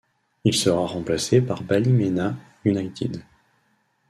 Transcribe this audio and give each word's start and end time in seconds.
Il 0.45 0.55
sera 0.55 0.87
remplacé 0.87 1.41
par 1.41 1.61
Ballymena 1.61 2.35
United. 2.65 3.21